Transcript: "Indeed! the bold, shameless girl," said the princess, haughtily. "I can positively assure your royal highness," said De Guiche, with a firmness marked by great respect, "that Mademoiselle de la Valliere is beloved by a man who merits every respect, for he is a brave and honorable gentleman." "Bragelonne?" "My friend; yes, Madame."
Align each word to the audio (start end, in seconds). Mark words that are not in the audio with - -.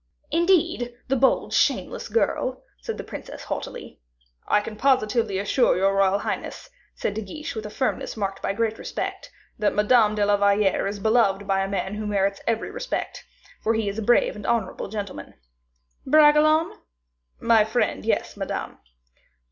"Indeed! 0.31 0.97
the 1.09 1.15
bold, 1.15 1.53
shameless 1.53 2.07
girl," 2.09 2.63
said 2.81 2.97
the 2.97 3.03
princess, 3.03 3.43
haughtily. 3.43 4.01
"I 4.47 4.59
can 4.59 4.75
positively 4.75 5.37
assure 5.37 5.77
your 5.77 5.93
royal 5.95 6.17
highness," 6.17 6.71
said 6.95 7.13
De 7.13 7.21
Guiche, 7.21 7.53
with 7.53 7.67
a 7.67 7.69
firmness 7.69 8.17
marked 8.17 8.41
by 8.41 8.51
great 8.53 8.79
respect, 8.79 9.31
"that 9.59 9.75
Mademoiselle 9.75 10.15
de 10.15 10.25
la 10.25 10.37
Valliere 10.37 10.87
is 10.87 10.97
beloved 10.97 11.45
by 11.45 11.59
a 11.61 11.69
man 11.69 11.93
who 11.93 12.07
merits 12.07 12.41
every 12.47 12.71
respect, 12.71 13.23
for 13.61 13.75
he 13.75 13.87
is 13.87 13.99
a 13.99 14.01
brave 14.01 14.35
and 14.35 14.47
honorable 14.47 14.87
gentleman." 14.87 15.35
"Bragelonne?" 16.03 16.79
"My 17.39 17.63
friend; 17.63 18.03
yes, 18.03 18.35
Madame." 18.35 18.79